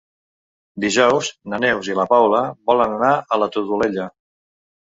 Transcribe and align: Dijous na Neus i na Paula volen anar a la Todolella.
Dijous 0.85 1.29
na 1.53 1.59
Neus 1.65 1.91
i 1.93 1.97
na 1.99 2.07
Paula 2.13 2.41
volen 2.73 2.97
anar 2.97 3.13
a 3.37 3.41
la 3.43 3.53
Todolella. 3.59 4.09